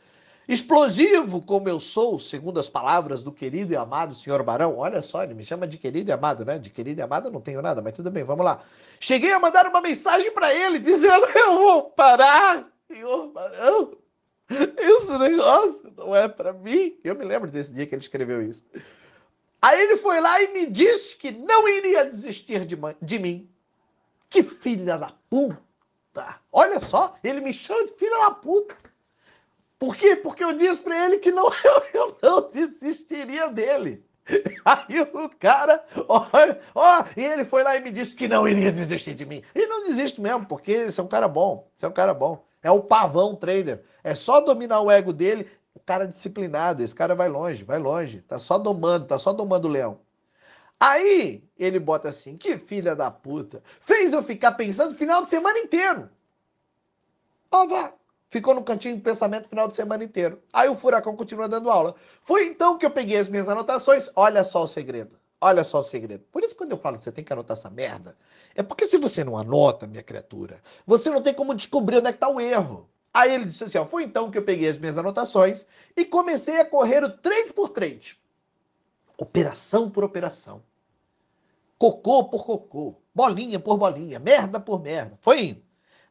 Explosivo 0.49 1.41
como 1.41 1.69
eu 1.69 1.79
sou, 1.79 2.19
segundo 2.19 2.59
as 2.59 2.69
palavras 2.69 3.23
do 3.23 3.31
querido 3.31 3.73
e 3.73 3.77
amado 3.77 4.15
senhor 4.15 4.43
Barão. 4.43 4.77
Olha 4.77 5.01
só, 5.01 5.23
ele 5.23 5.35
me 5.35 5.45
chama 5.45 5.67
de 5.67 5.79
querido 5.79 6.11
e 6.11 6.13
amado, 6.13 6.45
né? 6.45 6.59
De 6.59 6.69
querido 6.69 7.01
e 7.01 7.03
amado 7.03 7.29
eu 7.29 7.33
não 7.33 7.41
tenho 7.41 7.63
nada, 7.63 7.81
mas 7.81 7.95
tudo 7.95 8.11
bem, 8.11 8.25
vamos 8.25 8.45
lá. 8.45 8.63
Cheguei 8.99 9.33
a 9.33 9.39
mandar 9.39 9.67
uma 9.67 9.81
mensagem 9.81 10.33
para 10.33 10.53
ele 10.53 10.79
dizendo: 10.79 11.27
Eu 11.35 11.59
vou 11.59 11.83
parar, 11.91 12.69
senhor 12.89 13.29
Barão. 13.29 13.97
Esse 14.77 15.17
negócio 15.17 15.93
não 15.97 16.15
é 16.15 16.29
para 16.29 16.53
mim. 16.53 16.99
Eu 17.03 17.15
me 17.15 17.25
lembro 17.25 17.51
desse 17.51 17.73
dia 17.73 17.87
que 17.87 17.95
ele 17.95 18.03
escreveu 18.03 18.43
isso. 18.43 18.65
Aí 19.61 19.81
ele 19.81 19.97
foi 19.97 20.21
lá 20.21 20.43
e 20.43 20.53
me 20.53 20.67
disse 20.67 21.17
que 21.17 21.31
não 21.31 21.69
iria 21.69 22.05
desistir 22.05 22.65
de, 22.65 22.77
de 23.01 23.19
mim. 23.19 23.49
Que 24.29 24.43
filha 24.43 24.99
da 24.99 25.15
puta! 25.31 26.41
Olha 26.51 26.81
só, 26.81 27.17
ele 27.23 27.41
me 27.41 27.53
chama 27.53 27.87
de 27.87 27.93
filha 27.95 28.19
da 28.19 28.33
puta. 28.33 28.77
Por 29.83 29.97
quê? 29.97 30.15
Porque 30.15 30.45
eu 30.45 30.53
disse 30.53 30.81
para 30.81 31.07
ele 31.07 31.19
que 31.19 31.33
não, 31.33 31.51
eu, 31.65 31.83
eu 31.93 32.17
não 32.23 32.51
desistiria 32.53 33.49
dele. 33.49 34.07
Aí 34.65 35.01
o 35.01 35.29
cara, 35.31 35.85
ó, 36.07 36.25
ó, 36.73 37.05
e 37.17 37.25
ele 37.25 37.45
foi 37.45 37.65
lá 37.65 37.75
e 37.75 37.81
me 37.81 37.91
disse 37.91 38.15
que 38.15 38.29
não 38.29 38.47
iria 38.47 38.71
desistir 38.71 39.13
de 39.13 39.27
mim. 39.27 39.43
E 39.53 39.67
não 39.67 39.83
desiste 39.83 40.21
mesmo, 40.21 40.47
porque 40.47 40.89
você 40.89 41.01
é 41.01 41.03
um 41.03 41.09
cara 41.09 41.27
bom, 41.27 41.69
você 41.75 41.85
é 41.85 41.89
um 41.89 41.93
cara 41.93 42.15
bom. 42.15 42.47
É 42.63 42.71
o 42.71 42.81
pavão 42.81 43.35
trader. 43.35 43.83
É 44.05 44.15
só 44.15 44.41
dominar 44.41 44.83
o 44.83 44.89
ego 44.89 45.13
dele, 45.13 45.51
o 45.75 45.81
cara 45.81 46.07
disciplinado, 46.07 46.85
esse 46.85 46.95
cara 46.95 47.17
vai 47.17 47.29
longe, 47.29 47.65
vai 47.65 47.81
longe. 47.81 48.21
Tá 48.21 48.39
só 48.39 48.59
domando, 48.59 49.07
tá 49.07 49.19
só 49.19 49.33
domando 49.33 49.67
o 49.67 49.71
leão. 49.73 49.99
Aí 50.79 51.43
ele 51.59 51.81
bota 51.81 52.09
assim: 52.09 52.37
que 52.37 52.57
filha 52.57 52.95
da 52.95 53.11
puta. 53.11 53.61
Fez 53.81 54.13
eu 54.13 54.23
ficar 54.23 54.53
pensando 54.53 54.93
o 54.93 54.97
final 54.97 55.25
de 55.25 55.29
semana 55.29 55.59
inteiro. 55.59 56.09
Ó, 57.51 57.67
vá. 57.67 57.93
Ficou 58.33 58.55
no 58.55 58.65
cantinho 58.65 58.97
de 58.97 59.03
pensamento 59.03 59.45
o 59.45 59.49
final 59.51 59.69
de 59.69 59.77
semana 59.77 60.03
inteiro. 60.03 60.43
Aí 60.51 60.67
o 60.67 60.75
furacão 60.75 61.15
continua 61.15 61.47
dando 61.47 61.71
aula. 61.71 61.95
Foi 62.23 62.47
então 62.47 62.79
que 62.79 62.87
eu 62.87 62.91
peguei 62.91 63.19
as 63.19 63.29
minhas 63.29 63.47
anotações. 63.47 64.09
Olha 64.17 64.43
só 64.43 64.63
o 64.63 64.67
segredo. 64.67 65.21
Olha 65.39 65.63
só 65.63 65.81
o 65.81 65.83
segredo. 65.83 66.25
Por 66.33 66.43
isso, 66.43 66.57
quando 66.57 66.71
eu 66.71 66.79
falo 66.79 66.97
que 66.97 67.03
você 67.03 67.13
tem 67.13 67.23
que 67.23 67.31
anotar 67.31 67.55
essa 67.55 67.69
merda, 67.69 68.17
é 68.55 68.63
porque 68.63 68.87
se 68.87 68.97
você 68.97 69.23
não 69.23 69.37
anota, 69.37 69.87
minha 69.87 70.03
criatura, 70.03 70.63
você 70.87 71.11
não 71.11 71.21
tem 71.21 71.35
como 71.35 71.55
descobrir 71.55 71.99
onde 71.99 72.09
é 72.09 72.11
que 72.11 72.17
está 72.17 72.31
o 72.31 72.41
erro. 72.41 72.89
Aí 73.13 73.35
ele 73.35 73.45
disse 73.45 73.65
assim: 73.65 73.77
ó, 73.77 73.85
foi 73.85 74.05
então 74.05 74.31
que 74.31 74.39
eu 74.39 74.45
peguei 74.45 74.71
as 74.71 74.79
minhas 74.79 74.97
anotações 74.97 75.67
e 75.95 76.03
comecei 76.03 76.59
a 76.59 76.65
correr 76.65 77.05
o 77.05 77.11
trade 77.11 77.53
por 77.53 77.69
trade. 77.69 78.19
Operação 79.19 79.91
por 79.91 80.05
operação. 80.05 80.63
Cocô 81.77 82.25
por 82.25 82.47
cocô. 82.47 82.95
Bolinha 83.15 83.61
por 83.61 83.77
bolinha. 83.77 84.19
Merda 84.19 84.59
por 84.59 84.81
merda. 84.81 85.19
Foi 85.21 85.49
indo. 85.49 85.63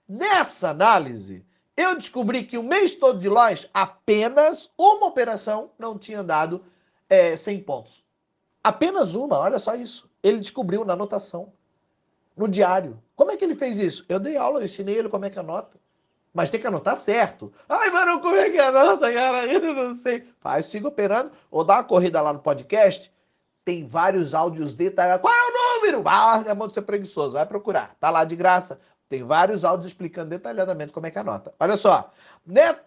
Nessa 0.08 0.70
análise, 0.70 1.44
eu 1.81 1.95
descobri 1.95 2.43
que 2.43 2.57
o 2.57 2.63
mês 2.63 2.95
todo 2.95 3.19
de 3.19 3.29
lojas, 3.29 3.69
apenas 3.73 4.69
uma 4.77 5.07
operação 5.07 5.71
não 5.77 5.97
tinha 5.97 6.23
dado 6.23 6.63
é, 7.09 7.35
100 7.35 7.63
pontos. 7.63 8.03
Apenas 8.63 9.15
uma, 9.15 9.38
olha 9.38 9.59
só 9.59 9.75
isso. 9.75 10.09
Ele 10.21 10.39
descobriu 10.39 10.85
na 10.85 10.93
anotação, 10.93 11.51
no 12.38 12.47
diário. 12.47 13.01
Como 13.15 13.31
é 13.31 13.38
que 13.38 13.43
ele 13.43 13.55
fez 13.55 13.79
isso? 13.79 14.05
Eu 14.07 14.19
dei 14.19 14.38
aula, 14.38 14.59
eu 14.59 14.65
ensinei 14.65 14.95
ele 14.95 15.09
como 15.09 15.25
é 15.25 15.29
que 15.29 15.39
anota. 15.39 15.79
Mas 16.33 16.50
tem 16.50 16.61
que 16.61 16.67
anotar 16.67 16.95
certo. 16.95 17.51
Ai, 17.67 17.89
mano, 17.89 18.21
como 18.21 18.35
é 18.35 18.50
que 18.50 18.57
anota, 18.57 19.11
cara? 19.11 19.45
Eu 19.51 19.73
não 19.73 19.93
sei. 19.93 20.25
Faz, 20.39 20.67
siga 20.67 20.88
operando. 20.88 21.31
Ou 21.50 21.63
dá 21.63 21.75
uma 21.75 21.83
corrida 21.83 22.21
lá 22.21 22.31
no 22.31 22.39
podcast. 22.39 23.11
Tem 23.65 23.85
vários 23.85 24.33
áudios 24.33 24.73
detalhados. 24.73 25.21
Qual 25.21 25.33
é 25.33 25.38
o 25.38 25.79
número? 25.79 26.03
Ah, 26.07 26.41
é 26.45 26.53
mão 26.53 26.69
de 26.69 26.73
ser 26.73 26.83
preguiçoso. 26.83 27.33
Vai 27.33 27.45
procurar. 27.45 27.95
Tá 28.00 28.09
lá 28.09 28.23
de 28.23 28.38
graça. 28.38 28.79
Tem 29.12 29.24
vários 29.24 29.65
áudios 29.65 29.88
explicando 29.88 30.30
detalhadamente 30.30 30.94
como 30.94 31.06
é 31.06 31.12
que 31.12 31.20
anota. 31.20 31.53
Olha 31.60 31.75
só. 31.75 32.13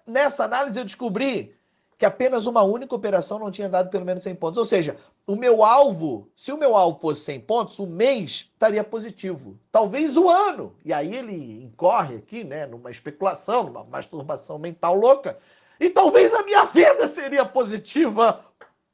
Nessa 0.07 0.45
análise 0.45 0.79
eu 0.79 0.85
descobri 0.85 1.55
que 1.99 2.07
apenas 2.07 2.47
uma 2.47 2.63
única 2.63 2.95
operação 2.95 3.39
não 3.39 3.51
tinha 3.51 3.69
dado 3.69 3.91
pelo 3.91 4.07
menos 4.07 4.23
100 4.23 4.35
pontos. 4.37 4.57
Ou 4.57 4.65
seja, 4.65 4.97
o 5.27 5.37
meu 5.37 5.63
alvo, 5.63 6.27
se 6.35 6.51
o 6.51 6.57
meu 6.57 6.75
alvo 6.75 6.99
fosse 6.99 7.21
100 7.21 7.41
pontos, 7.41 7.79
o 7.79 7.87
mês 7.87 8.51
estaria 8.55 8.83
positivo. 8.83 9.61
Talvez 9.71 10.17
o 10.17 10.31
ano. 10.31 10.75
E 10.83 10.95
aí 10.95 11.15
ele 11.15 11.63
incorre 11.63 12.17
aqui, 12.17 12.43
né, 12.43 12.65
numa 12.65 12.91
especulação, 12.91 13.65
numa 13.65 13.85
masturbação 13.85 14.59
mental 14.59 14.97
louca. 14.97 15.39
E 15.79 15.91
talvez 15.91 16.33
a 16.33 16.43
minha 16.43 16.65
venda 16.65 17.07
seria 17.07 17.45
positiva. 17.45 18.41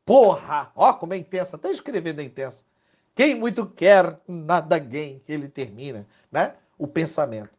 Porra! 0.05 0.73
Ó, 0.75 0.93
como 0.95 1.15
é 1.15 1.17
intensa. 1.17 1.55
Até 1.55 1.71
escrevendo 1.71 2.21
é 2.21 2.25
intenso. 2.25 2.67
Quem 3.15 3.35
muito 3.35 3.67
quer, 3.67 4.21
nada 4.27 4.79
ganha. 4.79 5.21
Ele 5.29 5.49
termina, 5.49 6.07
né? 6.31 6.55
O 6.79 6.87
pensamento. 6.87 7.51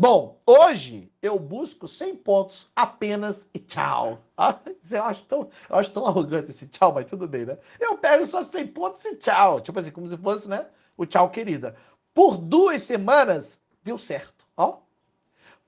Bom, 0.00 0.40
hoje 0.46 1.10
eu 1.20 1.38
busco 1.40 1.88
100 1.88 2.14
pontos 2.16 2.70
apenas 2.76 3.48
e 3.52 3.58
tchau. 3.58 4.22
Ah, 4.40 4.56
eu, 4.92 5.02
acho 5.02 5.24
tão, 5.24 5.50
eu 5.68 5.76
acho 5.76 5.90
tão 5.90 6.06
arrogante 6.06 6.50
esse 6.50 6.64
tchau, 6.68 6.92
mas 6.92 7.06
tudo 7.06 7.26
bem, 7.26 7.44
né? 7.44 7.58
Eu 7.80 7.98
pego 7.98 8.24
só 8.24 8.40
100 8.44 8.68
pontos 8.68 9.04
e 9.04 9.16
tchau. 9.16 9.60
Tipo 9.60 9.80
assim, 9.80 9.90
como 9.90 10.06
se 10.06 10.16
fosse, 10.16 10.48
né? 10.48 10.64
O 10.96 11.04
tchau, 11.04 11.28
querida. 11.28 11.74
Por 12.14 12.36
duas 12.36 12.82
semanas, 12.82 13.60
deu 13.82 13.98
certo. 13.98 14.46
Ó. 14.56 14.78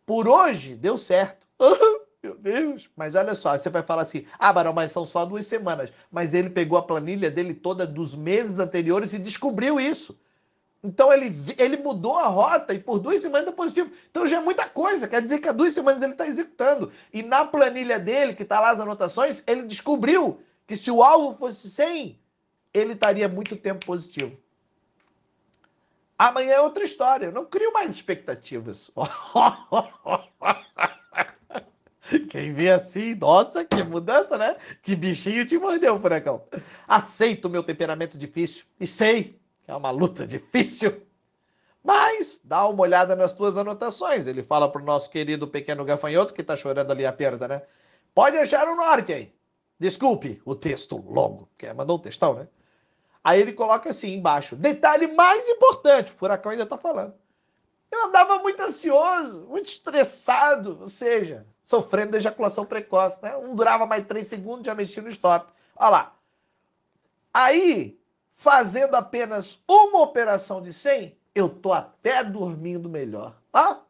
Por 0.06 0.28
hoje, 0.28 0.76
deu 0.76 0.96
certo. 0.96 1.48
Meu 2.22 2.36
Deus. 2.36 2.88
Mas 2.94 3.14
olha 3.14 3.34
só, 3.34 3.56
você 3.56 3.70
vai 3.70 3.82
falar 3.82 4.02
assim, 4.02 4.26
ah, 4.38 4.52
Barão, 4.52 4.72
mas 4.72 4.92
são 4.92 5.06
só 5.06 5.24
duas 5.24 5.46
semanas. 5.46 5.90
Mas 6.10 6.34
ele 6.34 6.50
pegou 6.50 6.78
a 6.78 6.82
planilha 6.82 7.30
dele 7.30 7.54
toda 7.54 7.86
dos 7.86 8.14
meses 8.14 8.58
anteriores 8.58 9.12
e 9.12 9.18
descobriu 9.18 9.80
isso. 9.80 10.18
Então 10.82 11.12
ele, 11.12 11.34
ele 11.58 11.76
mudou 11.76 12.16
a 12.16 12.26
rota 12.26 12.72
e 12.72 12.78
por 12.78 12.98
duas 12.98 13.20
semanas 13.20 13.48
está 13.48 13.52
positivo. 13.52 13.90
Então 14.10 14.26
já 14.26 14.38
é 14.38 14.40
muita 14.40 14.68
coisa. 14.68 15.08
Quer 15.08 15.22
dizer 15.22 15.38
que 15.38 15.48
há 15.48 15.52
duas 15.52 15.72
semanas 15.72 16.02
ele 16.02 16.12
está 16.12 16.26
executando. 16.26 16.92
E 17.12 17.22
na 17.22 17.44
planilha 17.44 17.98
dele, 17.98 18.34
que 18.34 18.42
está 18.42 18.60
lá 18.60 18.70
as 18.70 18.80
anotações, 18.80 19.42
ele 19.46 19.62
descobriu 19.62 20.40
que 20.66 20.76
se 20.76 20.90
o 20.90 21.02
alvo 21.02 21.36
fosse 21.36 21.68
100, 21.68 22.18
ele 22.72 22.92
estaria 22.92 23.28
muito 23.28 23.56
tempo 23.56 23.84
positivo. 23.84 24.36
Amanhã 26.18 26.52
é 26.52 26.60
outra 26.60 26.84
história. 26.84 27.26
Eu 27.26 27.32
não 27.32 27.46
crio 27.46 27.72
mais 27.72 27.94
expectativas. 27.94 28.90
Quem 32.30 32.52
vê 32.52 32.70
assim, 32.70 33.14
nossa, 33.14 33.64
que 33.64 33.82
mudança, 33.82 34.36
né? 34.36 34.56
Que 34.82 34.96
bichinho 34.96 35.46
te 35.46 35.58
mordeu, 35.58 36.00
furacão. 36.00 36.42
Aceito 36.86 37.46
o 37.46 37.50
meu 37.50 37.62
temperamento 37.62 38.18
difícil 38.18 38.64
e 38.78 38.86
sei 38.86 39.38
é 39.66 39.74
uma 39.74 39.90
luta 39.90 40.26
difícil. 40.26 41.02
Mas 41.82 42.40
dá 42.44 42.66
uma 42.68 42.82
olhada 42.82 43.16
nas 43.16 43.32
tuas 43.32 43.56
anotações. 43.56 44.26
Ele 44.26 44.42
fala 44.42 44.70
pro 44.70 44.84
nosso 44.84 45.08
querido 45.08 45.48
pequeno 45.48 45.84
gafanhoto 45.84 46.34
que 46.34 46.42
tá 46.42 46.54
chorando 46.54 46.90
ali 46.90 47.06
a 47.06 47.12
perda, 47.12 47.48
né? 47.48 47.62
Pode 48.14 48.36
achar 48.36 48.68
o 48.68 48.76
norte 48.76 49.12
aí. 49.12 49.32
Desculpe 49.78 50.42
o 50.44 50.54
texto 50.54 50.96
longo, 50.96 51.48
que 51.56 51.72
mandou 51.72 51.96
um 51.96 52.00
textão, 52.00 52.34
né? 52.34 52.48
Aí 53.24 53.40
ele 53.40 53.52
coloca 53.52 53.90
assim 53.90 54.14
embaixo. 54.14 54.56
Detalhe 54.56 55.06
mais 55.06 55.48
importante, 55.48 56.12
o 56.12 56.14
furacão 56.14 56.52
ainda 56.52 56.66
tá 56.66 56.76
falando. 56.76 57.14
Eu 57.90 58.06
andava 58.06 58.38
muito 58.38 58.60
ansioso, 58.62 59.46
muito 59.48 59.66
estressado, 59.66 60.78
ou 60.80 60.88
seja, 60.88 61.46
sofrendo 61.64 62.12
de 62.12 62.18
ejaculação 62.18 62.64
precoce, 62.64 63.20
né? 63.22 63.32
Não 63.32 63.54
durava 63.54 63.86
mais 63.86 64.06
três 64.06 64.26
segundos, 64.26 64.66
já 64.66 64.74
mexia 64.74 65.02
no 65.02 65.08
stop. 65.08 65.52
Olha 65.76 65.90
lá. 65.90 66.14
Aí 67.32 67.98
fazendo 68.34 68.94
apenas 68.94 69.58
uma 69.68 70.00
operação 70.00 70.62
de 70.62 70.72
100, 70.72 71.14
eu 71.34 71.48
tô 71.48 71.72
até 71.72 72.24
dormindo 72.24 72.88
melhor. 72.88 73.34
Ah, 73.52 73.80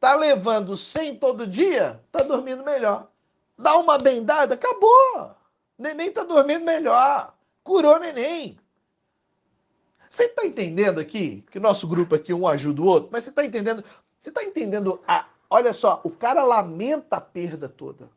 tá 0.00 0.14
levando 0.14 0.76
100 0.76 1.16
todo 1.18 1.46
dia, 1.46 2.02
tá 2.10 2.22
dormindo 2.22 2.64
melhor. 2.64 3.08
Dá 3.56 3.76
uma 3.76 3.98
bendada, 3.98 4.54
acabou. 4.54 5.36
Neném 5.78 6.10
tá 6.10 6.24
dormindo 6.24 6.64
melhor. 6.64 7.34
Curou 7.62 7.98
neném. 8.00 8.58
Você 10.12 10.28
tá 10.28 10.44
entendendo 10.44 11.00
aqui 11.00 11.42
que 11.50 11.58
nosso 11.58 11.88
grupo 11.88 12.14
aqui 12.14 12.34
um 12.34 12.46
ajuda 12.46 12.82
o 12.82 12.84
outro, 12.84 13.08
mas 13.10 13.24
você 13.24 13.32
tá 13.32 13.42
entendendo? 13.42 13.82
Você 14.20 14.30
tá 14.30 14.44
entendendo 14.44 15.00
a 15.08 15.26
Olha 15.48 15.72
só, 15.72 16.00
o 16.04 16.10
cara 16.10 16.44
lamenta 16.44 17.16
a 17.16 17.20
perda 17.20 17.66
toda. 17.66 18.08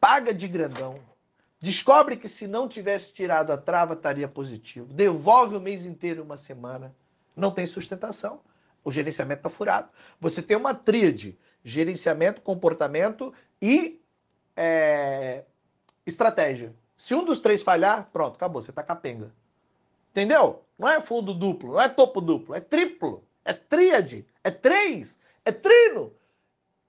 Paga 0.00 0.32
de 0.32 0.48
grandão 0.48 1.00
Descobre 1.60 2.16
que 2.16 2.28
se 2.28 2.46
não 2.46 2.68
tivesse 2.68 3.12
tirado 3.12 3.50
a 3.50 3.56
trava, 3.56 3.94
estaria 3.94 4.28
positivo. 4.28 4.92
Devolve 4.92 5.56
o 5.56 5.60
mês 5.60 5.84
inteiro 5.84 6.22
uma 6.22 6.36
semana. 6.36 6.94
Não 7.34 7.50
tem 7.50 7.66
sustentação. 7.66 8.40
O 8.82 8.92
gerenciamento 8.92 9.40
está 9.40 9.48
furado. 9.48 9.88
Você 10.20 10.42
tem 10.42 10.58
uma 10.58 10.74
tríade: 10.74 11.38
gerenciamento, 11.62 12.42
comportamento 12.42 13.32
e 13.62 13.98
é, 14.56 15.44
estratégia. 16.06 16.74
Se 16.98 17.14
um 17.14 17.24
dos 17.24 17.40
três 17.40 17.62
falhar, 17.62 18.10
pronto, 18.12 18.36
acabou, 18.36 18.60
você 18.60 18.70
está 18.70 18.82
capenga. 18.82 19.32
Entendeu? 20.14 20.64
Não 20.78 20.88
é 20.88 21.02
fundo 21.02 21.34
duplo, 21.34 21.72
não 21.72 21.80
é 21.80 21.88
topo 21.88 22.20
duplo, 22.20 22.54
é 22.54 22.60
triplo, 22.60 23.24
é 23.44 23.52
tríade, 23.52 24.24
é 24.44 24.50
três, 24.52 25.18
é 25.44 25.50
trino. 25.50 26.14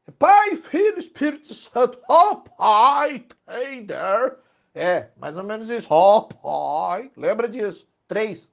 É 0.08 0.12
pai, 0.12 0.56
Filho, 0.56 1.00
Espírito 1.00 1.52
Santo. 1.56 2.00
Oh, 2.08 2.36
Pai, 2.36 3.26
trader. 3.44 4.38
É, 4.76 5.10
mais 5.18 5.38
ou 5.38 5.44
menos 5.44 5.68
isso. 5.70 5.88
Oh, 5.92 6.22
pai. 6.22 7.12
Lembra 7.18 7.50
disso? 7.50 7.88
Três. 8.08 8.52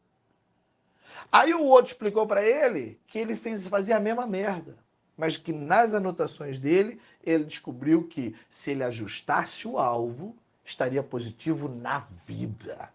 Aí 1.31 1.52
o 1.52 1.64
outro 1.64 1.93
explicou 1.93 2.26
para 2.26 2.43
ele 2.43 2.99
que 3.07 3.19
ele 3.19 3.37
fez, 3.37 3.67
fazia 3.67 3.99
a 3.99 4.00
mesma 4.00 4.26
merda. 4.26 4.79
Mas 5.19 5.37
que 5.37 5.52
nas 5.52 5.93
anotações 5.93 6.59
dele, 6.59 6.99
ele 7.23 7.45
descobriu 7.45 8.09
que 8.09 8.35
se 8.49 8.71
ele 8.71 8.85
ajustasse 8.85 9.69
o 9.69 9.79
alvo, 9.79 10.35
estaria 10.64 11.02
positivo 11.02 11.69
na 11.69 12.07
vida. 12.25 12.88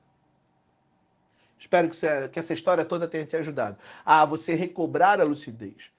Espero 1.67 1.89
que, 2.31 2.39
essa 2.39 2.53
história 2.53 2.85
toda 2.85 3.07
tenha 3.07 3.25
te 3.25 3.35
ajudado 3.35 3.77
a 4.05 4.23
você 4.23 4.55
recobrar 4.55 5.19
a 5.19 5.23
lucidez. 5.25 5.91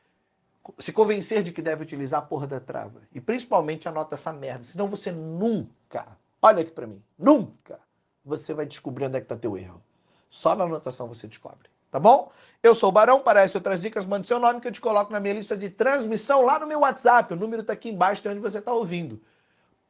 Se 0.78 0.92
convencer 0.92 1.42
de 1.42 1.52
que 1.52 1.60
deve 1.60 1.82
utilizar 1.82 2.20
a 2.20 2.22
porra 2.25 2.46
da 2.46 2.60
trava. 2.60 3.00
E 3.14 3.20
principalmente 3.20 3.88
anota 3.88 4.14
essa 4.14 4.32
merda. 4.32 4.64
Senão 4.64 4.88
você 4.88 5.10
nunca 5.12 6.06
Olha 6.40 6.62
aqui 6.62 6.70
para 6.70 6.87
mim. 6.87 7.02
Nunca 7.18 7.80
você 8.25 8.54
vai 8.54 8.66
descobrir 8.66 9.06
onde 9.06 9.16
é 9.16 9.20
que 9.20 9.25
está 9.25 9.37
teu 9.37 9.58
erro. 9.58 9.82
Só 10.30 10.54
na 10.54 10.64
anotação 10.64 11.08
você 11.08 11.26
descobre. 11.26 11.68
Tá 11.90 11.98
bom? 11.98 12.30
Eu 12.62 12.75
sou 12.75 12.90
o 12.90 12.92
Barão, 12.92 13.20
para 13.20 13.40
essas 13.40 13.56
outras 13.56 13.80
dicas, 13.80 14.04
mande 14.04 14.28
seu 14.28 14.38
nome 14.38 14.60
que 14.60 14.68
eu 14.68 14.72
te 14.72 14.80
coloco 14.80 15.10
na 15.10 15.18
minha 15.18 15.34
lista 15.34 15.56
de 15.56 15.70
transmissão 15.70 16.42
lá 16.42 16.58
no 16.58 16.66
meu 16.66 16.80
WhatsApp. 16.80 17.32
O 17.32 17.37
número 17.37 17.62
está 17.62 17.72
aqui 17.72 17.88
embaixo, 17.88 18.22
de 18.22 18.28
onde 18.28 18.40
você 18.40 18.58
está 18.58 18.72
ouvindo. 18.72 19.20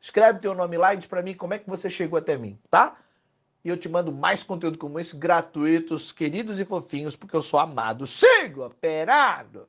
Escreve 0.01 0.39
teu 0.39 0.55
nome 0.55 0.77
lá 0.77 0.95
e 0.95 0.97
diz 0.97 1.07
para 1.07 1.23
mim 1.23 1.35
como 1.35 1.55
é 1.55 1.59
que 1.59 1.69
você 1.69 1.91
chegou 1.91 2.19
até 2.19 2.37
mim, 2.37 2.57
tá? 2.71 2.97
E 3.69 3.71
eu 3.71 3.77
te 3.77 3.89
mando 3.89 4.11
mais 4.11 4.43
conteúdo 4.43 4.79
como 4.79 4.99
esse 4.99 5.15
gratuitos, 5.15 6.11
queridos 6.11 6.59
e 6.59 6.65
fofinhos, 6.65 7.15
porque 7.15 7.37
eu 7.37 7.43
sou 7.43 7.61
amado. 7.61 8.07
Siga 8.07 8.65
operado! 8.65 9.69